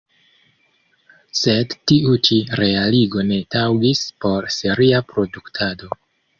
Sed 1.39 1.75
tiu 1.91 2.17
ĉi 2.29 2.39
realigo 2.63 3.27
ne 3.29 3.39
taŭgis 3.59 4.03
por 4.27 4.51
seria 4.59 5.07
produktado. 5.15 5.97